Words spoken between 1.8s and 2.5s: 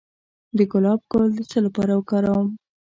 وکاروم؟